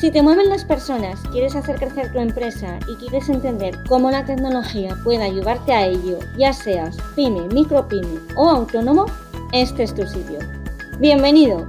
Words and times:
Si 0.00 0.10
te 0.10 0.22
mueven 0.22 0.48
las 0.48 0.64
personas, 0.64 1.20
quieres 1.30 1.54
hacer 1.54 1.76
crecer 1.76 2.10
tu 2.10 2.20
empresa 2.20 2.78
y 2.88 2.96
quieres 2.96 3.28
entender 3.28 3.78
cómo 3.86 4.10
la 4.10 4.24
tecnología 4.24 4.96
puede 5.04 5.22
ayudarte 5.22 5.74
a 5.74 5.86
ello, 5.86 6.18
ya 6.38 6.54
seas 6.54 6.96
pyme, 7.14 7.42
micropyme 7.52 8.18
o 8.34 8.48
autónomo, 8.48 9.04
este 9.52 9.82
es 9.82 9.94
tu 9.94 10.06
sitio. 10.06 10.38
Bienvenido. 11.00 11.68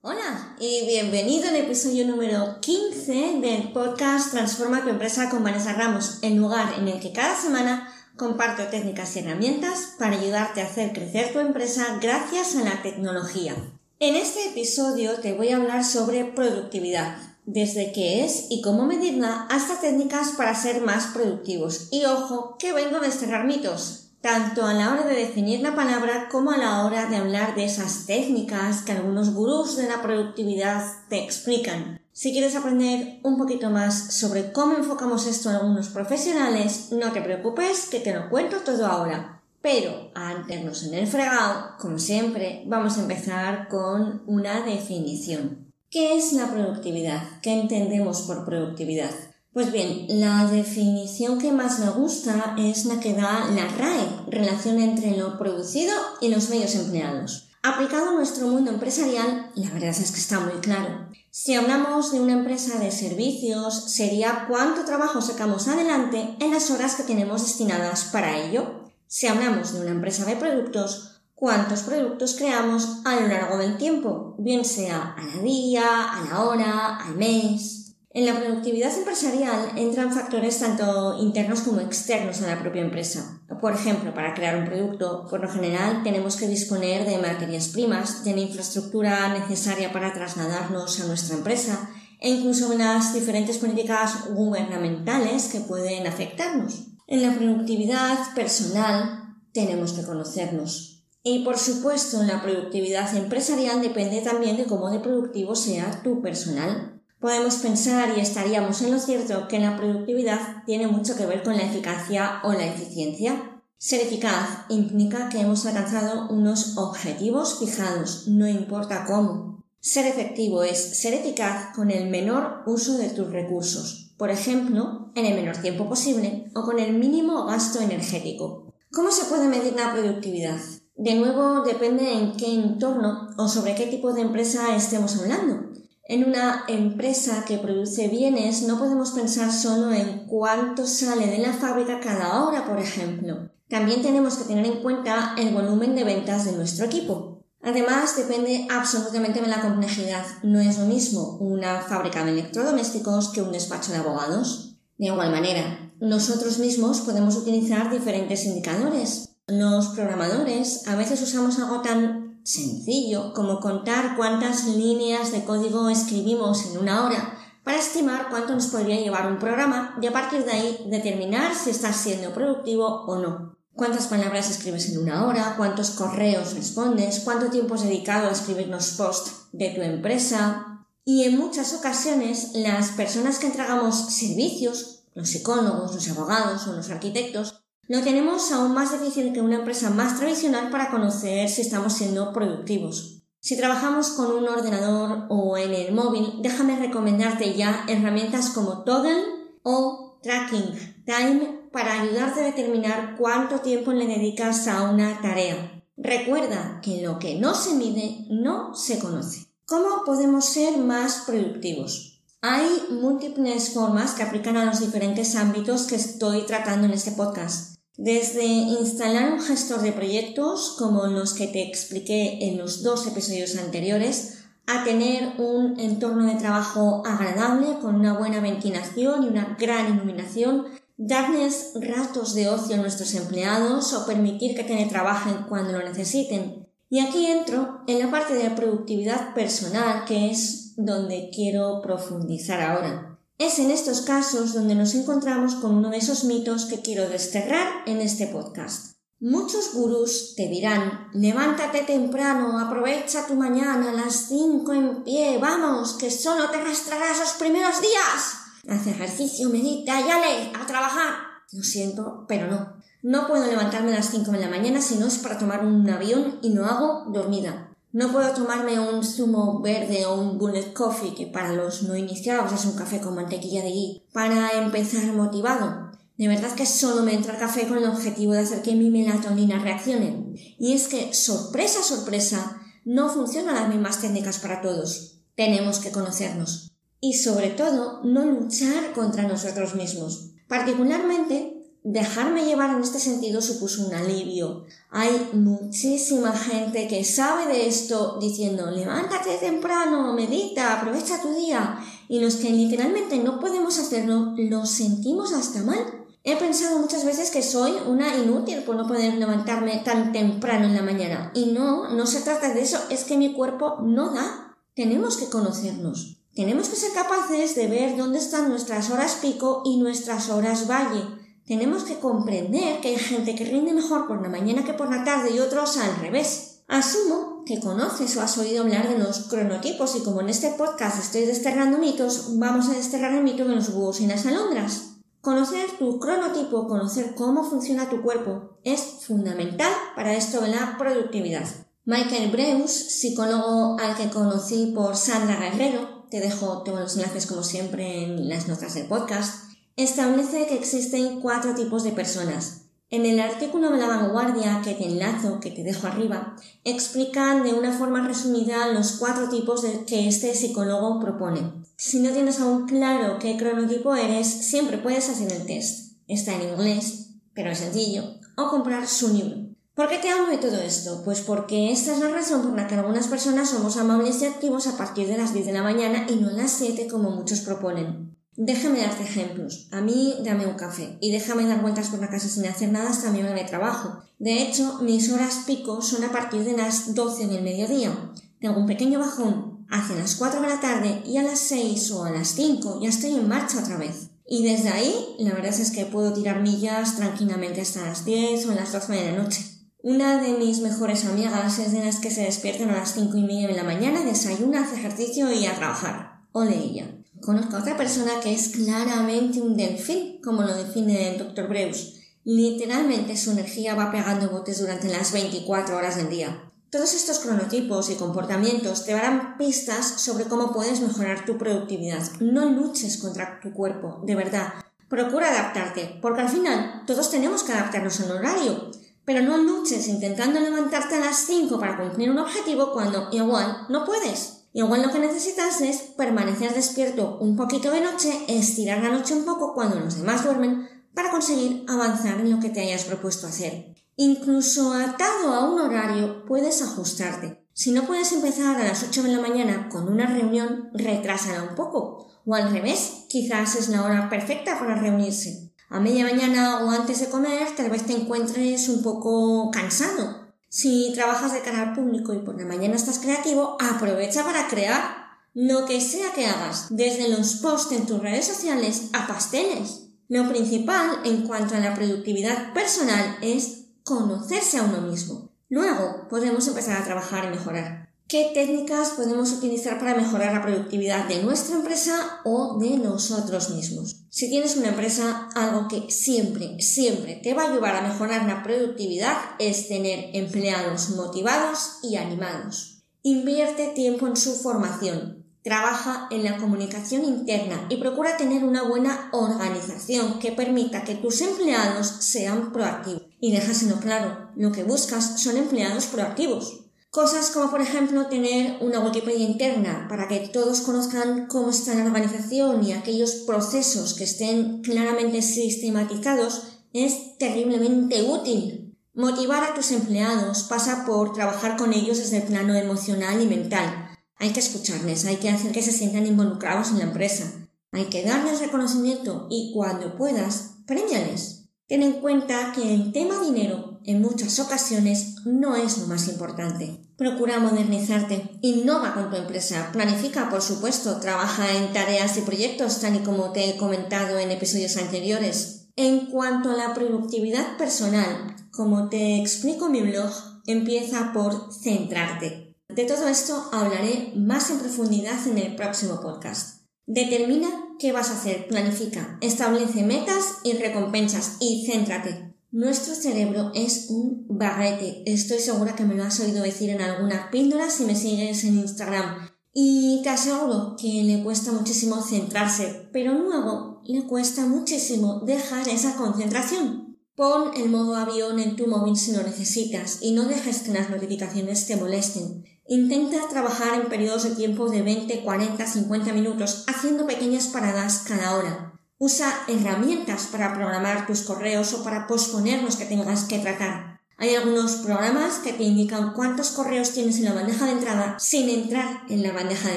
Hola 0.00 0.56
y 0.58 0.86
bienvenido 0.86 1.50
al 1.50 1.56
episodio 1.56 2.06
número 2.06 2.62
15 2.62 3.40
del 3.42 3.72
podcast 3.72 4.30
Transforma 4.30 4.82
tu 4.82 4.88
empresa 4.88 5.28
con 5.28 5.44
Vanessa 5.44 5.74
Ramos, 5.74 6.20
el 6.22 6.36
lugar 6.36 6.76
en 6.78 6.88
el 6.88 6.98
que 6.98 7.12
cada 7.12 7.36
semana 7.36 7.92
Comparto 8.18 8.64
técnicas 8.64 9.14
y 9.14 9.20
herramientas 9.20 9.94
para 9.96 10.18
ayudarte 10.18 10.60
a 10.60 10.64
hacer 10.64 10.92
crecer 10.92 11.32
tu 11.32 11.38
empresa 11.38 12.00
gracias 12.02 12.56
a 12.56 12.64
la 12.64 12.82
tecnología. 12.82 13.54
En 14.00 14.16
este 14.16 14.48
episodio 14.48 15.20
te 15.20 15.34
voy 15.34 15.50
a 15.50 15.56
hablar 15.56 15.84
sobre 15.84 16.24
productividad, 16.24 17.16
desde 17.46 17.92
qué 17.92 18.24
es 18.24 18.46
y 18.50 18.60
cómo 18.60 18.86
medirla 18.86 19.46
hasta 19.48 19.80
técnicas 19.80 20.30
para 20.36 20.56
ser 20.56 20.82
más 20.82 21.12
productivos. 21.14 21.86
Y 21.92 22.06
ojo, 22.06 22.56
que 22.58 22.72
vengo 22.72 22.96
a 22.96 23.02
desterrar 23.02 23.44
mitos, 23.46 24.07
tanto 24.20 24.66
a 24.66 24.74
la 24.74 24.92
hora 24.92 25.06
de 25.06 25.14
definir 25.14 25.60
la 25.60 25.74
palabra 25.74 26.28
como 26.30 26.50
a 26.50 26.58
la 26.58 26.84
hora 26.84 27.06
de 27.06 27.16
hablar 27.16 27.54
de 27.54 27.64
esas 27.64 28.06
técnicas 28.06 28.82
que 28.82 28.92
algunos 28.92 29.32
gurús 29.34 29.76
de 29.76 29.88
la 29.88 30.02
productividad 30.02 30.84
te 31.08 31.22
explican. 31.22 32.00
Si 32.12 32.32
quieres 32.32 32.56
aprender 32.56 33.20
un 33.22 33.38
poquito 33.38 33.70
más 33.70 34.12
sobre 34.12 34.50
cómo 34.52 34.76
enfocamos 34.76 35.26
esto 35.26 35.50
en 35.50 35.56
algunos 35.56 35.88
profesionales, 35.90 36.88
no 36.90 37.12
te 37.12 37.22
preocupes 37.22 37.88
que 37.88 38.00
te 38.00 38.12
lo 38.12 38.28
cuento 38.28 38.56
todo 38.64 38.86
ahora. 38.86 39.40
Pero 39.62 40.10
antes 40.14 40.82
en 40.82 40.94
el 40.94 41.06
fregado, 41.06 41.76
como 41.78 41.98
siempre, 41.98 42.64
vamos 42.66 42.98
a 42.98 43.02
empezar 43.02 43.68
con 43.68 44.22
una 44.26 44.62
definición. 44.62 45.72
¿Qué 45.90 46.16
es 46.16 46.32
la 46.32 46.50
productividad? 46.50 47.22
¿Qué 47.40 47.52
entendemos 47.52 48.22
por 48.22 48.44
productividad? 48.44 49.10
Pues 49.58 49.72
bien, 49.72 50.06
la 50.20 50.46
definición 50.46 51.40
que 51.40 51.50
más 51.50 51.80
me 51.80 51.90
gusta 51.90 52.54
es 52.56 52.84
la 52.84 53.00
que 53.00 53.12
da 53.12 53.50
la 53.50 53.66
RAE, 53.66 54.06
relación 54.28 54.78
entre 54.78 55.16
lo 55.16 55.36
producido 55.36 55.92
y 56.20 56.28
los 56.28 56.48
medios 56.48 56.76
empleados. 56.76 57.48
Aplicado 57.64 58.10
a 58.10 58.12
nuestro 58.12 58.46
mundo 58.46 58.70
empresarial, 58.70 59.50
la 59.56 59.70
verdad 59.70 59.88
es 59.88 60.12
que 60.12 60.20
está 60.20 60.38
muy 60.38 60.60
claro. 60.60 61.08
Si 61.32 61.56
hablamos 61.56 62.12
de 62.12 62.20
una 62.20 62.34
empresa 62.34 62.78
de 62.78 62.92
servicios, 62.92 63.90
sería 63.90 64.44
cuánto 64.46 64.84
trabajo 64.84 65.20
sacamos 65.20 65.66
adelante 65.66 66.36
en 66.38 66.52
las 66.52 66.70
horas 66.70 66.94
que 66.94 67.02
tenemos 67.02 67.42
destinadas 67.42 68.04
para 68.12 68.38
ello. 68.38 68.92
Si 69.08 69.26
hablamos 69.26 69.72
de 69.72 69.80
una 69.80 69.90
empresa 69.90 70.24
de 70.24 70.36
productos, 70.36 71.20
cuántos 71.34 71.82
productos 71.82 72.36
creamos 72.36 73.00
a 73.04 73.16
lo 73.16 73.26
largo 73.26 73.58
del 73.58 73.76
tiempo, 73.76 74.36
bien 74.38 74.64
sea 74.64 75.16
a 75.18 75.24
la 75.24 75.42
día, 75.42 76.12
a 76.12 76.24
la 76.26 76.44
hora, 76.44 76.96
al 76.98 77.16
mes. 77.16 77.87
En 78.18 78.26
la 78.26 78.34
productividad 78.34 78.92
empresarial 78.98 79.74
entran 79.76 80.12
factores 80.12 80.58
tanto 80.58 81.16
internos 81.20 81.60
como 81.60 81.78
externos 81.80 82.42
a 82.42 82.48
la 82.48 82.58
propia 82.58 82.82
empresa. 82.82 83.40
Por 83.60 83.74
ejemplo, 83.74 84.12
para 84.12 84.34
crear 84.34 84.58
un 84.58 84.64
producto, 84.64 85.24
por 85.30 85.40
lo 85.40 85.48
general 85.48 86.02
tenemos 86.02 86.34
que 86.34 86.48
disponer 86.48 87.06
de 87.06 87.18
materias 87.18 87.68
primas, 87.68 88.24
de 88.24 88.34
la 88.34 88.40
infraestructura 88.40 89.28
necesaria 89.38 89.92
para 89.92 90.12
trasladarnos 90.12 90.98
a 90.98 91.06
nuestra 91.06 91.36
empresa 91.36 91.90
e 92.18 92.30
incluso 92.30 92.70
de 92.70 92.78
las 92.78 93.14
diferentes 93.14 93.58
políticas 93.58 94.34
gubernamentales 94.34 95.44
que 95.52 95.60
pueden 95.60 96.08
afectarnos. 96.08 96.88
En 97.06 97.22
la 97.22 97.36
productividad 97.36 98.18
personal 98.34 99.36
tenemos 99.52 99.92
que 99.92 100.02
conocernos. 100.02 101.04
Y 101.22 101.44
por 101.44 101.56
supuesto, 101.56 102.24
la 102.24 102.42
productividad 102.42 103.16
empresarial 103.16 103.80
depende 103.80 104.22
también 104.22 104.56
de 104.56 104.64
cómo 104.64 104.90
de 104.90 104.98
productivo 104.98 105.54
sea 105.54 106.02
tu 106.02 106.20
personal. 106.20 106.97
Podemos 107.20 107.56
pensar 107.56 108.16
y 108.16 108.20
estaríamos 108.20 108.80
en 108.82 108.92
lo 108.92 109.00
cierto 109.00 109.48
que 109.48 109.58
la 109.58 109.76
productividad 109.76 110.62
tiene 110.66 110.86
mucho 110.86 111.16
que 111.16 111.26
ver 111.26 111.42
con 111.42 111.56
la 111.56 111.64
eficacia 111.64 112.40
o 112.44 112.52
la 112.52 112.66
eficiencia. 112.66 113.60
Ser 113.76 114.02
eficaz 114.02 114.66
implica 114.68 115.28
que 115.28 115.40
hemos 115.40 115.66
alcanzado 115.66 116.28
unos 116.30 116.78
objetivos 116.78 117.58
fijados, 117.58 118.28
no 118.28 118.46
importa 118.46 119.04
cómo. 119.04 119.64
Ser 119.80 120.06
efectivo 120.06 120.62
es 120.62 121.00
ser 121.00 121.14
eficaz 121.14 121.74
con 121.74 121.90
el 121.90 122.08
menor 122.08 122.62
uso 122.66 122.96
de 122.98 123.10
tus 123.10 123.30
recursos, 123.30 124.14
por 124.16 124.30
ejemplo, 124.30 125.10
en 125.16 125.26
el 125.26 125.34
menor 125.34 125.56
tiempo 125.56 125.88
posible 125.88 126.50
o 126.54 126.62
con 126.62 126.78
el 126.78 126.92
mínimo 126.92 127.46
gasto 127.46 127.80
energético. 127.80 128.74
¿Cómo 128.92 129.10
se 129.10 129.24
puede 129.24 129.48
medir 129.48 129.74
la 129.74 129.92
productividad? 129.92 130.60
De 130.94 131.14
nuevo, 131.16 131.62
depende 131.62 132.12
en 132.12 132.36
qué 132.36 132.54
entorno 132.54 133.30
o 133.36 133.48
sobre 133.48 133.74
qué 133.74 133.86
tipo 133.86 134.12
de 134.12 134.22
empresa 134.22 134.74
estemos 134.76 135.20
hablando. 135.20 135.68
En 136.10 136.24
una 136.24 136.64
empresa 136.68 137.44
que 137.46 137.58
produce 137.58 138.08
bienes 138.08 138.62
no 138.62 138.78
podemos 138.78 139.10
pensar 139.10 139.52
solo 139.52 139.92
en 139.92 140.26
cuánto 140.26 140.86
sale 140.86 141.26
de 141.26 141.36
la 141.36 141.52
fábrica 141.52 142.00
cada 142.00 142.42
hora, 142.42 142.66
por 142.66 142.78
ejemplo. 142.78 143.50
También 143.68 144.00
tenemos 144.00 144.36
que 144.36 144.44
tener 144.44 144.64
en 144.64 144.80
cuenta 144.80 145.34
el 145.36 145.52
volumen 145.52 145.94
de 145.94 146.04
ventas 146.04 146.46
de 146.46 146.52
nuestro 146.52 146.86
equipo. 146.86 147.44
Además, 147.60 148.16
depende 148.16 148.66
absolutamente 148.70 149.42
de 149.42 149.48
la 149.48 149.60
complejidad. 149.60 150.24
No 150.42 150.60
es 150.60 150.78
lo 150.78 150.86
mismo 150.86 151.36
una 151.40 151.82
fábrica 151.82 152.24
de 152.24 152.30
electrodomésticos 152.30 153.28
que 153.28 153.42
un 153.42 153.52
despacho 153.52 153.92
de 153.92 153.98
abogados. 153.98 154.78
De 154.96 155.08
igual 155.08 155.30
manera, 155.30 155.92
nosotros 156.00 156.58
mismos 156.58 157.02
podemos 157.02 157.36
utilizar 157.36 157.90
diferentes 157.90 158.46
indicadores. 158.46 159.34
Los 159.46 159.88
programadores 159.88 160.88
a 160.88 160.96
veces 160.96 161.20
usamos 161.20 161.58
algo 161.58 161.82
tan 161.82 162.27
sencillo 162.44 163.32
como 163.34 163.60
contar 163.60 164.16
cuántas 164.16 164.66
líneas 164.66 165.32
de 165.32 165.44
código 165.44 165.88
escribimos 165.88 166.66
en 166.66 166.78
una 166.78 167.04
hora 167.04 167.38
para 167.64 167.78
estimar 167.78 168.28
cuánto 168.30 168.54
nos 168.54 168.68
podría 168.68 168.98
llevar 168.98 169.30
un 169.30 169.38
programa 169.38 169.98
y 170.00 170.06
a 170.06 170.12
partir 170.12 170.44
de 170.44 170.52
ahí 170.52 170.86
determinar 170.86 171.54
si 171.54 171.68
estás 171.68 171.96
siendo 171.96 172.32
productivo 172.32 173.04
o 173.06 173.18
no. 173.18 173.58
Cuántas 173.74 174.06
palabras 174.06 174.50
escribes 174.50 174.88
en 174.88 174.98
una 174.98 175.26
hora, 175.26 175.54
cuántos 175.56 175.90
correos 175.90 176.54
respondes, 176.54 177.20
cuánto 177.20 177.50
tiempo 177.50 177.74
has 177.74 177.82
dedicado 177.82 178.28
a 178.28 178.32
escribir 178.32 178.68
los 178.68 178.92
posts 178.92 179.48
de 179.52 179.68
tu 179.68 179.82
empresa. 179.82 180.86
Y 181.04 181.24
en 181.24 181.38
muchas 181.38 181.74
ocasiones 181.74 182.52
las 182.54 182.92
personas 182.92 183.38
que 183.38 183.46
entregamos 183.46 184.14
servicios, 184.14 185.04
los 185.14 185.28
psicólogos, 185.28 185.94
los 185.94 186.08
abogados 186.08 186.66
o 186.66 186.72
los 186.72 186.88
arquitectos, 186.90 187.62
lo 187.88 188.02
tenemos 188.02 188.52
aún 188.52 188.74
más 188.74 188.92
difícil 188.92 189.32
que 189.32 189.40
una 189.40 189.56
empresa 189.56 189.88
más 189.88 190.18
tradicional 190.18 190.70
para 190.70 190.90
conocer 190.90 191.48
si 191.48 191.62
estamos 191.62 191.94
siendo 191.94 192.34
productivos. 192.34 193.22
Si 193.40 193.56
trabajamos 193.56 194.10
con 194.10 194.30
un 194.30 194.46
ordenador 194.46 195.24
o 195.30 195.56
en 195.56 195.72
el 195.72 195.94
móvil, 195.94 196.34
déjame 196.42 196.78
recomendarte 196.78 197.54
ya 197.54 197.86
herramientas 197.88 198.50
como 198.50 198.84
Toggle 198.84 199.24
o 199.62 200.18
Tracking 200.22 201.04
Time 201.06 201.68
para 201.72 202.02
ayudarte 202.02 202.40
a 202.40 202.44
determinar 202.44 203.16
cuánto 203.16 203.60
tiempo 203.60 203.92
le 203.92 204.06
dedicas 204.06 204.68
a 204.68 204.90
una 204.90 205.22
tarea. 205.22 205.82
Recuerda 205.96 206.80
que 206.82 207.00
lo 207.02 207.18
que 207.18 207.36
no 207.36 207.54
se 207.54 207.74
mide 207.74 208.26
no 208.28 208.74
se 208.74 208.98
conoce. 208.98 209.46
¿Cómo 209.64 210.04
podemos 210.04 210.44
ser 210.44 210.76
más 210.76 211.22
productivos? 211.26 212.22
Hay 212.42 212.68
múltiples 212.90 213.72
formas 213.72 214.12
que 214.12 214.22
aplican 214.22 214.58
a 214.58 214.66
los 214.66 214.80
diferentes 214.80 215.34
ámbitos 215.36 215.86
que 215.86 215.96
estoy 215.96 216.44
tratando 216.44 216.86
en 216.86 216.92
este 216.92 217.12
podcast. 217.12 217.77
Desde 217.98 218.44
instalar 218.44 219.32
un 219.32 219.40
gestor 219.40 219.82
de 219.82 219.90
proyectos 219.90 220.76
como 220.78 221.08
los 221.08 221.34
que 221.34 221.48
te 221.48 221.64
expliqué 221.64 222.46
en 222.46 222.56
los 222.56 222.84
dos 222.84 223.08
episodios 223.08 223.56
anteriores, 223.56 224.44
a 224.68 224.84
tener 224.84 225.32
un 225.38 225.80
entorno 225.80 226.26
de 226.26 226.38
trabajo 226.38 227.02
agradable 227.04 227.80
con 227.80 227.96
una 227.96 228.16
buena 228.16 228.38
ventilación 228.38 229.24
y 229.24 229.26
una 229.26 229.56
gran 229.58 229.92
iluminación, 229.92 230.66
darles 230.96 231.72
ratos 231.74 232.36
de 232.36 232.48
ocio 232.48 232.76
a 232.76 232.78
nuestros 232.78 233.14
empleados 233.14 233.92
o 233.92 234.06
permitir 234.06 234.54
que 234.54 234.62
teletrabajen 234.62 235.46
cuando 235.48 235.72
lo 235.72 235.82
necesiten. 235.82 236.68
Y 236.88 237.00
aquí 237.00 237.26
entro 237.26 237.80
en 237.88 237.98
la 237.98 238.12
parte 238.12 238.34
de 238.34 238.50
productividad 238.50 239.34
personal, 239.34 240.04
que 240.04 240.30
es 240.30 240.74
donde 240.76 241.30
quiero 241.34 241.82
profundizar 241.82 242.60
ahora. 242.60 243.07
Es 243.38 243.60
en 243.60 243.70
estos 243.70 244.00
casos 244.00 244.52
donde 244.52 244.74
nos 244.74 244.96
encontramos 244.96 245.54
con 245.54 245.76
uno 245.76 245.90
de 245.90 245.98
esos 245.98 246.24
mitos 246.24 246.64
que 246.64 246.82
quiero 246.82 247.08
desterrar 247.08 247.68
en 247.86 248.00
este 248.00 248.26
podcast. 248.26 248.96
Muchos 249.20 249.74
gurús 249.74 250.34
te 250.34 250.48
dirán, 250.48 251.08
levántate 251.12 251.82
temprano, 251.82 252.58
aprovecha 252.58 253.28
tu 253.28 253.34
mañana 253.34 253.90
a 253.90 253.94
las 253.94 254.26
cinco 254.26 254.72
en 254.72 255.04
pie, 255.04 255.38
vamos, 255.38 255.94
que 255.94 256.10
solo 256.10 256.50
te 256.50 256.56
arrastrarás 256.56 257.20
los 257.20 257.34
primeros 257.34 257.80
días. 257.80 258.38
Haz 258.68 258.88
ejercicio, 258.88 259.48
medita 259.50 260.00
y 260.00 260.10
ale, 260.10 260.52
a 260.60 260.66
trabajar. 260.66 261.14
Lo 261.52 261.62
siento, 261.62 262.24
pero 262.26 262.48
no. 262.48 262.76
No 263.04 263.28
puedo 263.28 263.46
levantarme 263.46 263.92
a 263.92 263.98
las 263.98 264.10
cinco 264.10 264.32
de 264.32 264.40
la 264.40 264.50
mañana 264.50 264.82
si 264.82 264.96
no 264.96 265.06
es 265.06 265.18
para 265.18 265.38
tomar 265.38 265.64
un 265.64 265.88
avión 265.88 266.40
y 266.42 266.50
no 266.50 266.66
hago 266.66 267.04
dormida. 267.12 267.67
No 267.98 268.12
puedo 268.12 268.32
tomarme 268.32 268.78
un 268.78 269.02
zumo 269.02 269.60
verde 269.60 270.06
o 270.06 270.14
un 270.14 270.38
bullet 270.38 270.72
coffee, 270.72 271.16
que 271.16 271.26
para 271.26 271.52
los 271.52 271.82
no 271.82 271.96
iniciados 271.96 272.52
es 272.52 272.64
un 272.64 272.76
café 272.76 273.00
con 273.00 273.16
mantequilla 273.16 273.60
de 273.60 273.70
ghee, 273.70 274.02
para 274.12 274.52
empezar 274.52 275.12
motivado. 275.14 275.90
De 276.16 276.28
verdad 276.28 276.52
que 276.52 276.64
solo 276.64 277.02
me 277.02 277.12
entra 277.12 277.32
el 277.32 277.40
café 277.40 277.66
con 277.66 277.76
el 277.76 277.86
objetivo 277.86 278.34
de 278.34 278.42
hacer 278.42 278.62
que 278.62 278.76
mi 278.76 278.88
melatonina 278.90 279.58
reaccione. 279.58 280.32
Y 280.60 280.74
es 280.74 280.86
que, 280.86 281.12
sorpresa, 281.12 281.82
sorpresa, 281.82 282.62
no 282.84 283.08
funcionan 283.12 283.56
las 283.56 283.68
mismas 283.68 284.00
técnicas 284.00 284.38
para 284.38 284.60
todos. 284.60 285.18
Tenemos 285.34 285.80
que 285.80 285.90
conocernos. 285.90 286.70
Y 287.00 287.14
sobre 287.14 287.50
todo, 287.50 288.04
no 288.04 288.24
luchar 288.26 288.92
contra 288.94 289.24
nosotros 289.24 289.74
mismos. 289.74 290.34
Particularmente, 290.46 291.57
dejarme 291.92 292.44
llevar 292.44 292.70
en 292.70 292.82
este 292.82 292.98
sentido 292.98 293.40
supuso 293.42 293.86
un 293.86 293.94
alivio. 293.94 294.64
Hay 294.90 295.30
muchísima 295.32 296.32
gente 296.32 296.88
que 296.88 297.04
sabe 297.04 297.46
de 297.46 297.68
esto 297.68 298.18
diciendo 298.20 298.70
levántate 298.70 299.36
temprano, 299.38 300.12
medita, 300.12 300.78
aprovecha 300.78 301.20
tu 301.20 301.34
día. 301.34 301.78
Y 302.08 302.20
los 302.20 302.36
que 302.36 302.50
literalmente 302.50 303.18
no 303.18 303.38
podemos 303.38 303.78
hacerlo, 303.78 304.34
lo 304.36 304.64
sentimos 304.66 305.32
hasta 305.32 305.62
mal 305.62 305.98
He 306.30 306.36
pensado 306.36 306.78
muchas 306.78 307.06
veces 307.06 307.30
que 307.30 307.42
soy 307.42 307.72
una 307.86 308.14
inútil 308.14 308.62
por 308.64 308.76
no 308.76 308.86
poder 308.86 309.14
levantarme 309.14 309.80
tan 309.82 310.12
temprano 310.12 310.66
en 310.66 310.74
la 310.74 310.82
mañana. 310.82 311.30
Y 311.34 311.46
no, 311.46 311.88
no 311.88 312.06
se 312.06 312.20
trata 312.20 312.52
de 312.52 312.60
eso, 312.60 312.78
es 312.90 313.04
que 313.04 313.16
mi 313.16 313.32
cuerpo 313.32 313.78
no 313.82 314.10
da. 314.12 314.58
Tenemos 314.74 315.16
que 315.16 315.30
conocernos. 315.30 316.18
Tenemos 316.34 316.68
que 316.68 316.76
ser 316.76 316.92
capaces 316.92 317.54
de 317.54 317.66
ver 317.68 317.96
dónde 317.96 318.18
están 318.18 318.50
nuestras 318.50 318.90
horas 318.90 319.18
pico 319.22 319.62
y 319.64 319.78
nuestras 319.78 320.28
horas 320.28 320.68
valle. 320.68 321.02
Tenemos 321.48 321.84
que 321.84 321.98
comprender 321.98 322.80
que 322.82 322.88
hay 322.88 322.98
gente 322.98 323.34
que 323.34 323.46
rinde 323.46 323.72
mejor 323.72 324.06
por 324.06 324.20
la 324.20 324.28
mañana 324.28 324.66
que 324.66 324.74
por 324.74 324.94
la 324.94 325.02
tarde 325.02 325.30
y 325.34 325.38
otros 325.38 325.78
al 325.78 325.96
revés. 325.96 326.60
Asumo 326.68 327.42
que 327.46 327.58
conoces 327.58 328.14
o 328.18 328.20
has 328.20 328.36
oído 328.36 328.62
hablar 328.62 328.86
de 328.86 328.98
los 328.98 329.20
cronotipos 329.28 329.96
y 329.96 330.00
como 330.00 330.20
en 330.20 330.28
este 330.28 330.50
podcast 330.50 330.98
estoy 330.98 331.22
desterrando 331.24 331.78
mitos, 331.78 332.38
vamos 332.38 332.68
a 332.68 332.74
desterrar 332.74 333.14
el 333.14 333.24
mito 333.24 333.46
de 333.46 333.54
los 333.54 333.72
búhos 333.72 334.02
y 334.02 334.06
las 334.06 334.26
alondras. 334.26 334.96
Conocer 335.22 335.66
tu 335.78 335.98
cronotipo, 335.98 336.68
conocer 336.68 337.14
cómo 337.14 337.42
funciona 337.42 337.88
tu 337.88 338.02
cuerpo, 338.02 338.58
es 338.62 338.80
fundamental 339.06 339.72
para 339.96 340.14
esto 340.14 340.42
de 340.42 340.48
la 340.48 340.76
productividad. 340.78 341.46
Michael 341.86 342.30
Breus, 342.30 342.70
psicólogo 342.70 343.78
al 343.80 343.96
que 343.96 344.10
conocí 344.10 344.72
por 344.74 344.94
Sandra 344.94 345.40
Guerrero, 345.40 346.04
te 346.10 346.20
dejo 346.20 346.62
todos 346.62 346.80
los 346.80 346.96
enlaces 346.96 347.26
como 347.26 347.42
siempre 347.42 348.04
en 348.04 348.28
las 348.28 348.48
notas 348.48 348.74
del 348.74 348.86
podcast, 348.86 349.47
establece 349.78 350.46
que 350.48 350.56
existen 350.56 351.20
cuatro 351.20 351.54
tipos 351.54 351.84
de 351.84 351.92
personas. 351.92 352.62
En 352.90 353.06
el 353.06 353.20
artículo 353.20 353.70
de 353.70 353.78
la 353.78 353.86
vanguardia 353.86 354.60
que 354.64 354.74
te 354.74 354.86
enlazo, 354.86 355.38
que 355.38 355.52
te 355.52 355.62
dejo 355.62 355.86
arriba, 355.86 356.34
explican 356.64 357.44
de 357.44 357.54
una 357.54 357.72
forma 357.72 358.04
resumida 358.06 358.72
los 358.72 358.92
cuatro 358.92 359.28
tipos 359.28 359.64
que 359.86 360.08
este 360.08 360.34
psicólogo 360.34 360.98
propone. 360.98 361.52
Si 361.76 362.00
no 362.00 362.10
tienes 362.10 362.40
aún 362.40 362.66
claro 362.66 363.18
qué 363.20 363.36
cronotipo 363.36 363.94
eres, 363.94 364.26
siempre 364.26 364.78
puedes 364.78 365.08
hacer 365.08 365.32
el 365.32 365.46
test. 365.46 365.92
Está 366.08 366.34
en 366.34 366.48
inglés, 366.48 367.10
pero 367.32 367.50
es 367.50 367.58
sencillo, 367.58 368.02
o 368.36 368.48
comprar 368.48 368.88
su 368.88 369.14
libro. 369.14 369.36
¿Por 369.74 369.88
qué 369.88 369.98
te 369.98 370.10
hablo 370.10 370.26
de 370.26 370.38
todo 370.38 370.56
esto? 370.56 371.02
Pues 371.04 371.20
porque 371.20 371.70
esta 371.70 371.92
es 371.92 372.00
la 372.00 372.08
razón 372.08 372.42
por 372.42 372.56
la 372.56 372.66
que 372.66 372.74
algunas 372.74 373.06
personas 373.06 373.50
somos 373.50 373.76
amables 373.76 374.20
y 374.22 374.24
activos 374.24 374.66
a 374.66 374.76
partir 374.76 375.06
de 375.06 375.18
las 375.18 375.32
10 375.34 375.46
de 375.46 375.52
la 375.52 375.62
mañana 375.62 376.06
y 376.08 376.16
no 376.16 376.30
a 376.30 376.32
las 376.32 376.50
7 376.50 376.88
como 376.88 377.10
muchos 377.10 377.40
proponen. 377.42 378.17
Déjame 378.40 378.78
darte 378.78 379.02
ejemplos. 379.02 379.66
A 379.72 379.80
mí 379.80 380.14
dame 380.24 380.46
un 380.46 380.54
café 380.54 380.96
y 381.00 381.10
déjame 381.10 381.44
dar 381.44 381.60
vueltas 381.60 381.88
por 381.88 381.98
la 381.98 382.08
casa 382.08 382.28
sin 382.28 382.46
hacer 382.46 382.70
nada 382.70 382.90
hasta 382.90 383.10
mi 383.10 383.18
hora 383.18 383.32
de 383.32 383.42
trabajo. 383.42 383.98
De 384.20 384.42
hecho, 384.42 384.78
mis 384.80 385.10
horas 385.10 385.42
pico 385.44 385.82
son 385.82 386.04
a 386.04 386.12
partir 386.12 386.44
de 386.44 386.56
las 386.56 386.94
12 386.94 387.26
del 387.26 387.42
mediodía. 387.42 388.12
Tengo 388.40 388.60
un 388.60 388.68
pequeño 388.68 389.00
bajón 389.00 389.66
hacia 389.68 389.96
las 389.96 390.14
4 390.14 390.40
de 390.40 390.46
la 390.46 390.60
tarde 390.60 391.02
y 391.04 391.16
a 391.16 391.24
las 391.24 391.40
6 391.40 391.90
o 391.90 392.04
a 392.04 392.12
las 392.12 392.28
5 392.28 392.78
ya 392.80 392.90
estoy 392.90 393.16
en 393.16 393.26
marcha 393.26 393.58
otra 393.58 393.76
vez. 393.76 394.10
Y 394.24 394.44
desde 394.44 394.68
ahí, 394.68 394.94
la 395.18 395.34
verdad 395.34 395.52
es 395.52 395.72
que 395.72 395.86
puedo 395.86 396.12
tirar 396.12 396.40
millas 396.40 396.94
tranquilamente 396.94 397.60
hasta 397.60 397.86
las 397.86 398.04
10 398.04 398.46
o 398.46 398.54
las 398.54 398.70
12 398.70 398.92
de 398.92 399.10
la 399.10 399.20
noche. 399.20 399.44
Una 399.82 400.22
de 400.22 400.34
mis 400.34 400.60
mejores 400.60 401.06
amigas 401.06 401.58
es 401.58 401.72
de 401.72 401.84
las 401.84 401.98
que 401.98 402.12
se 402.12 402.22
despiertan 402.22 402.70
a 402.70 402.76
las 402.76 402.94
5 402.94 403.16
y 403.16 403.22
media 403.24 403.48
de 403.48 403.56
la 403.56 403.64
mañana, 403.64 404.04
desayuna, 404.04 404.62
hace 404.62 404.76
ejercicio 404.76 405.32
y 405.32 405.44
a 405.44 405.56
trabajar. 405.56 406.17
Ole 406.32 406.56
ella. 406.56 406.86
Conozco 407.20 407.56
a 407.56 407.60
otra 407.60 407.76
persona 407.76 408.20
que 408.22 408.32
es 408.32 408.48
claramente 408.48 409.40
un 409.40 409.56
delfín, 409.56 410.20
como 410.22 410.42
lo 410.42 410.54
define 410.54 411.10
el 411.10 411.18
Dr. 411.18 411.48
Breus. 411.48 411.94
Literalmente 412.24 413.16
su 413.16 413.32
energía 413.32 413.74
va 413.74 413.90
pegando 413.90 414.30
botes 414.30 414.60
durante 414.60 414.88
las 414.88 415.12
24 415.12 415.76
horas 415.76 415.96
del 415.96 416.10
día. 416.10 416.44
Todos 416.70 416.92
estos 416.92 417.20
cronotipos 417.20 417.88
y 417.88 417.94
comportamientos 417.94 418.84
te 418.84 418.92
darán 418.92 419.38
pistas 419.38 419.86
sobre 420.02 420.24
cómo 420.24 420.52
puedes 420.52 420.82
mejorar 420.82 421.24
tu 421.24 421.38
productividad. 421.38 422.02
No 422.20 422.44
luches 422.44 422.98
contra 422.98 423.40
tu 423.40 423.54
cuerpo, 423.54 424.02
de 424.04 424.14
verdad. 424.14 424.52
Procura 424.88 425.28
adaptarte, 425.30 425.98
porque 426.02 426.20
al 426.20 426.28
final 426.28 426.82
todos 426.86 427.10
tenemos 427.10 427.42
que 427.42 427.52
adaptarnos 427.52 428.00
al 428.00 428.10
horario. 428.10 428.70
Pero 429.06 429.22
no 429.22 429.38
luches 429.38 429.88
intentando 429.88 430.38
levantarte 430.40 430.96
a 430.96 431.00
las 431.00 431.16
5 431.16 431.58
para 431.58 431.78
cumplir 431.78 432.10
un 432.10 432.18
objetivo 432.18 432.72
cuando 432.72 433.08
igual 433.12 433.66
no 433.70 433.86
puedes. 433.86 434.37
Igual 434.52 434.82
lo 434.82 434.90
que 434.90 434.98
necesitas 434.98 435.60
es 435.60 435.76
permanecer 435.96 436.54
despierto 436.54 437.18
un 437.20 437.36
poquito 437.36 437.70
de 437.70 437.80
noche, 437.80 438.12
estirar 438.28 438.82
la 438.82 438.90
noche 438.90 439.14
un 439.14 439.24
poco 439.24 439.52
cuando 439.54 439.78
los 439.78 439.98
demás 439.98 440.24
duermen 440.24 440.66
para 440.94 441.10
conseguir 441.10 441.64
avanzar 441.68 442.18
en 442.20 442.30
lo 442.30 442.40
que 442.40 442.48
te 442.48 442.60
hayas 442.60 442.84
propuesto 442.84 443.26
hacer. 443.26 443.74
Incluso 443.96 444.72
atado 444.72 445.34
a 445.34 445.52
un 445.52 445.60
horario 445.60 446.24
puedes 446.24 446.62
ajustarte. 446.62 447.44
Si 447.52 447.72
no 447.72 447.84
puedes 447.84 448.12
empezar 448.12 448.56
a 448.56 448.64
las 448.64 448.84
8 448.84 449.02
de 449.02 449.08
la 449.10 449.20
mañana 449.20 449.68
con 449.68 449.88
una 449.88 450.06
reunión, 450.06 450.70
retrásala 450.72 451.42
un 451.42 451.54
poco. 451.54 452.06
O 452.24 452.34
al 452.34 452.50
revés, 452.50 453.04
quizás 453.08 453.56
es 453.56 453.68
la 453.68 453.82
hora 453.82 454.08
perfecta 454.08 454.58
para 454.58 454.76
reunirse. 454.76 455.52
A 455.68 455.80
media 455.80 456.04
mañana 456.04 456.64
o 456.64 456.70
antes 456.70 457.00
de 457.00 457.10
comer 457.10 457.48
tal 457.56 457.70
vez 457.70 457.84
te 457.84 457.92
encuentres 457.92 458.68
un 458.68 458.82
poco 458.82 459.50
cansado 459.50 460.27
si 460.48 460.92
trabajas 460.94 461.32
de 461.32 461.42
cara 461.42 461.62
al 461.62 461.74
público 461.74 462.14
y 462.14 462.20
por 462.20 462.38
la 462.40 462.46
mañana 462.46 462.76
estás 462.76 462.98
creativo, 462.98 463.56
aprovecha 463.60 464.24
para 464.24 464.48
crear 464.48 465.08
lo 465.34 465.66
que 465.66 465.80
sea 465.80 466.12
que 466.14 466.26
hagas, 466.26 466.66
desde 466.70 467.08
los 467.08 467.36
posts 467.36 467.72
en 467.72 467.86
tus 467.86 468.00
redes 468.00 468.26
sociales 468.26 468.90
a 468.92 469.06
pasteles. 469.06 469.88
Lo 470.08 470.28
principal 470.28 471.00
en 471.04 471.26
cuanto 471.26 471.54
a 471.54 471.60
la 471.60 471.74
productividad 471.74 472.54
personal 472.54 473.18
es 473.20 473.66
conocerse 473.84 474.58
a 474.58 474.62
uno 474.62 474.80
mismo. 474.80 475.30
Luego 475.50 476.08
podemos 476.08 476.48
empezar 476.48 476.80
a 476.80 476.84
trabajar 476.84 477.26
y 477.26 477.36
mejorar. 477.36 477.90
¿Qué 478.08 478.30
técnicas 478.32 478.92
podemos 478.96 479.32
utilizar 479.32 479.78
para 479.78 479.94
mejorar 479.94 480.32
la 480.32 480.40
productividad 480.40 481.06
de 481.08 481.22
nuestra 481.22 481.56
empresa 481.56 482.22
o 482.24 482.56
de 482.58 482.78
nosotros 482.78 483.50
mismos? 483.50 484.06
Si 484.08 484.30
tienes 484.30 484.56
una 484.56 484.68
empresa, 484.68 485.28
algo 485.34 485.68
que 485.68 485.90
siempre, 485.90 486.58
siempre 486.62 487.20
te 487.22 487.34
va 487.34 487.42
a 487.42 487.52
ayudar 487.52 487.76
a 487.76 487.86
mejorar 487.86 488.26
la 488.26 488.42
productividad 488.42 489.14
es 489.38 489.68
tener 489.68 490.08
empleados 490.14 490.88
motivados 490.96 491.80
y 491.82 491.96
animados. 491.96 492.82
Invierte 493.02 493.66
tiempo 493.74 494.06
en 494.06 494.16
su 494.16 494.36
formación. 494.36 495.26
Trabaja 495.42 496.08
en 496.10 496.24
la 496.24 496.38
comunicación 496.38 497.04
interna 497.04 497.66
y 497.68 497.76
procura 497.76 498.16
tener 498.16 498.42
una 498.42 498.62
buena 498.62 499.10
organización 499.12 500.18
que 500.18 500.32
permita 500.32 500.82
que 500.82 500.94
tus 500.94 501.20
empleados 501.20 501.86
sean 501.86 502.54
proactivos. 502.54 503.02
Y 503.20 503.32
déjaselo 503.32 503.80
claro, 503.80 504.30
lo 504.34 504.50
que 504.50 504.64
buscas 504.64 505.20
son 505.20 505.36
empleados 505.36 505.84
proactivos. 505.88 506.67
Cosas 506.98 507.30
como 507.30 507.48
por 507.48 507.60
ejemplo 507.60 508.08
tener 508.08 508.56
una 508.60 508.80
Wikipedia 508.80 509.24
interna 509.24 509.86
para 509.88 510.08
que 510.08 510.18
todos 510.18 510.62
conozcan 510.62 511.28
cómo 511.28 511.50
está 511.50 511.72
la 511.76 511.84
organización 511.84 512.64
y 512.64 512.72
aquellos 512.72 513.12
procesos 513.24 513.94
que 513.94 514.02
estén 514.02 514.62
claramente 514.62 515.22
sistematizados 515.22 516.58
es 516.72 517.16
terriblemente 517.16 518.02
útil. 518.02 518.76
Motivar 518.94 519.44
a 519.44 519.54
tus 519.54 519.70
empleados 519.70 520.42
pasa 520.42 520.84
por 520.86 521.12
trabajar 521.12 521.56
con 521.56 521.72
ellos 521.72 521.98
desde 521.98 522.16
el 522.16 522.22
plano 522.24 522.56
emocional 522.56 523.22
y 523.22 523.26
mental. 523.26 523.96
Hay 524.16 524.30
que 524.30 524.40
escucharles, 524.40 525.04
hay 525.04 525.18
que 525.18 525.30
hacer 525.30 525.52
que 525.52 525.62
se 525.62 525.70
sientan 525.70 526.04
involucrados 526.04 526.70
en 526.70 526.78
la 526.78 526.86
empresa. 526.86 527.48
Hay 527.70 527.84
que 527.84 528.02
darles 528.02 528.40
reconocimiento 528.40 529.28
y 529.30 529.52
cuando 529.54 529.96
puedas, 529.96 530.56
premiales. 530.66 531.44
Ten 531.68 531.84
en 531.84 532.00
cuenta 532.00 532.50
que 532.56 532.74
el 532.74 532.90
tema 532.90 533.22
dinero 533.22 533.67
en 533.88 534.02
muchas 534.02 534.38
ocasiones 534.38 535.14
no 535.24 535.56
es 535.56 535.78
lo 535.78 535.86
más 535.86 536.08
importante. 536.08 536.78
Procura 536.98 537.38
modernizarte, 537.38 538.38
innova 538.42 538.92
con 538.92 539.08
tu 539.08 539.16
empresa, 539.16 539.70
planifica, 539.72 540.28
por 540.28 540.42
supuesto, 540.42 541.00
trabaja 541.00 541.56
en 541.56 541.72
tareas 541.72 542.18
y 542.18 542.20
proyectos 542.20 542.82
tal 542.82 542.96
y 542.96 542.98
como 542.98 543.32
te 543.32 543.48
he 543.48 543.56
comentado 543.56 544.18
en 544.18 544.30
episodios 544.30 544.76
anteriores. 544.76 545.70
En 545.74 546.06
cuanto 546.10 546.50
a 546.50 546.56
la 546.56 546.74
productividad 546.74 547.56
personal, 547.56 548.36
como 548.50 548.90
te 548.90 549.20
explico 549.20 549.66
en 549.66 549.72
mi 549.72 549.80
blog, 549.80 550.10
empieza 550.46 551.12
por 551.14 551.54
centrarte. 551.54 552.54
De 552.68 552.84
todo 552.84 553.08
esto 553.08 553.48
hablaré 553.52 554.12
más 554.14 554.50
en 554.50 554.58
profundidad 554.58 555.26
en 555.26 555.38
el 555.38 555.56
próximo 555.56 556.00
podcast. 556.02 556.66
Determina 556.86 557.48
qué 557.78 557.92
vas 557.92 558.10
a 558.10 558.14
hacer, 558.14 558.48
planifica, 558.48 559.16
establece 559.22 559.82
metas 559.82 560.40
y 560.44 560.52
recompensas 560.52 561.36
y 561.40 561.66
céntrate. 561.66 562.27
Nuestro 562.50 562.94
cerebro 562.94 563.52
es 563.54 563.88
un 563.90 564.24
barrete. 564.26 565.02
Estoy 565.04 565.38
segura 565.38 565.76
que 565.76 565.84
me 565.84 565.94
lo 565.94 566.04
has 566.04 566.18
oído 566.20 566.42
decir 566.42 566.70
en 566.70 566.80
alguna 566.80 567.30
píldora 567.30 567.68
si 567.68 567.84
me 567.84 567.94
sigues 567.94 568.42
en 568.44 568.58
Instagram. 568.60 569.28
Y 569.52 570.00
te 570.02 570.08
aseguro 570.08 570.74
que 570.80 571.02
le 571.04 571.22
cuesta 571.22 571.52
muchísimo 571.52 572.00
centrarse, 572.00 572.88
pero 572.90 573.12
luego 573.12 573.82
le 573.84 574.06
cuesta 574.06 574.46
muchísimo 574.46 575.20
dejar 575.26 575.68
esa 575.68 575.96
concentración. 575.96 576.96
Pon 577.14 577.50
el 577.54 577.68
modo 577.68 577.96
avión 577.96 578.38
en 578.40 578.56
tu 578.56 578.66
móvil 578.66 578.96
si 578.96 579.12
lo 579.12 579.22
necesitas 579.22 579.98
y 580.00 580.12
no 580.12 580.24
dejes 580.24 580.60
que 580.60 580.72
las 580.72 580.88
notificaciones 580.88 581.66
te 581.66 581.76
molesten. 581.76 582.46
Intenta 582.66 583.28
trabajar 583.28 583.78
en 583.78 583.90
periodos 583.90 584.22
de 584.22 584.30
tiempo 584.30 584.70
de 584.70 584.80
20, 584.80 585.22
40, 585.22 585.66
50 585.66 586.12
minutos, 586.14 586.64
haciendo 586.66 587.06
pequeñas 587.06 587.48
paradas 587.48 588.04
cada 588.06 588.36
hora. 588.36 588.77
Usa 589.00 589.32
herramientas 589.46 590.26
para 590.26 590.52
programar 590.54 591.06
tus 591.06 591.22
correos 591.22 591.72
o 591.72 591.84
para 591.84 592.08
posponer 592.08 592.64
los 592.64 592.74
que 592.74 592.84
tengas 592.84 593.26
que 593.26 593.38
tratar. 593.38 594.00
Hay 594.16 594.34
algunos 594.34 594.72
programas 594.78 595.34
que 595.34 595.52
te 595.52 595.62
indican 595.62 596.14
cuántos 596.14 596.50
correos 596.50 596.90
tienes 596.90 597.18
en 597.18 597.26
la 597.26 597.34
bandeja 597.34 597.66
de 597.66 597.72
entrada 597.72 598.18
sin 598.18 598.48
entrar 598.48 599.02
en 599.08 599.22
la 599.22 599.30
bandeja 599.30 599.68
de 599.68 599.76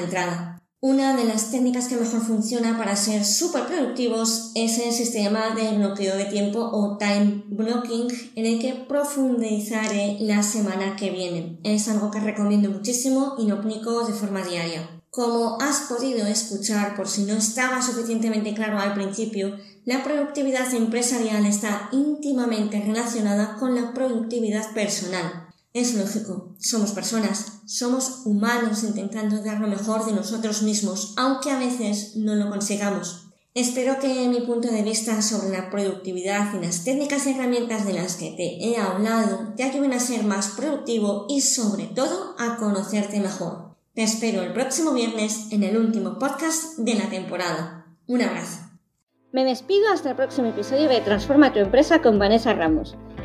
entrada. 0.00 0.51
Una 0.84 1.16
de 1.16 1.22
las 1.22 1.52
técnicas 1.52 1.86
que 1.86 1.94
mejor 1.94 2.22
funciona 2.22 2.76
para 2.76 2.96
ser 2.96 3.24
súper 3.24 3.68
productivos 3.68 4.50
es 4.56 4.80
el 4.80 4.90
sistema 4.90 5.54
de 5.54 5.78
bloqueo 5.78 6.16
de 6.16 6.24
tiempo 6.24 6.58
o 6.58 6.98
time 6.98 7.44
blocking 7.46 8.08
en 8.34 8.46
el 8.46 8.58
que 8.60 8.72
profundizaré 8.88 10.16
la 10.18 10.42
semana 10.42 10.96
que 10.96 11.10
viene. 11.10 11.60
Es 11.62 11.86
algo 11.86 12.10
que 12.10 12.18
recomiendo 12.18 12.68
muchísimo 12.68 13.36
y 13.38 13.46
lo 13.46 13.58
aplico 13.58 14.04
de 14.04 14.12
forma 14.12 14.42
diaria. 14.42 15.04
Como 15.08 15.56
has 15.60 15.82
podido 15.82 16.26
escuchar 16.26 16.96
por 16.96 17.06
si 17.06 17.26
no 17.26 17.34
estaba 17.34 17.80
suficientemente 17.80 18.52
claro 18.52 18.80
al 18.80 18.94
principio, 18.94 19.56
la 19.84 20.02
productividad 20.02 20.74
empresarial 20.74 21.46
está 21.46 21.90
íntimamente 21.92 22.80
relacionada 22.80 23.54
con 23.60 23.76
la 23.76 23.94
productividad 23.94 24.74
personal. 24.74 25.41
Es 25.74 25.94
lógico, 25.94 26.54
somos 26.58 26.92
personas, 26.92 27.62
somos 27.64 28.26
humanos 28.26 28.84
intentando 28.84 29.42
dar 29.42 29.58
lo 29.58 29.68
mejor 29.68 30.04
de 30.04 30.12
nosotros 30.12 30.62
mismos, 30.62 31.14
aunque 31.16 31.50
a 31.50 31.58
veces 31.58 32.16
no 32.16 32.34
lo 32.34 32.50
consigamos. 32.50 33.28
Espero 33.54 33.98
que 33.98 34.28
mi 34.28 34.40
punto 34.40 34.68
de 34.68 34.82
vista 34.82 35.20
sobre 35.22 35.50
la 35.50 35.70
productividad 35.70 36.54
y 36.54 36.64
las 36.64 36.84
técnicas 36.84 37.26
y 37.26 37.30
herramientas 37.30 37.86
de 37.86 37.94
las 37.94 38.16
que 38.16 38.32
te 38.32 38.64
he 38.64 38.76
hablado 38.76 39.54
te 39.56 39.62
ayuden 39.62 39.94
a 39.94 40.00
ser 40.00 40.24
más 40.24 40.48
productivo 40.48 41.26
y 41.28 41.40
sobre 41.40 41.84
todo 41.84 42.34
a 42.38 42.56
conocerte 42.56 43.20
mejor. 43.20 43.76
Te 43.94 44.02
espero 44.02 44.42
el 44.42 44.52
próximo 44.52 44.92
viernes 44.92 45.48
en 45.52 45.62
el 45.62 45.76
último 45.76 46.18
podcast 46.18 46.78
de 46.78 46.94
la 46.94 47.08
temporada. 47.08 47.94
Un 48.06 48.22
abrazo. 48.22 48.58
Me 49.32 49.44
despido 49.44 49.90
hasta 49.90 50.10
el 50.10 50.16
próximo 50.16 50.48
episodio 50.48 50.88
de 50.88 51.00
Transforma 51.00 51.52
tu 51.52 51.58
empresa 51.58 52.02
con 52.02 52.18
Vanessa 52.18 52.52
Ramos. 52.52 52.96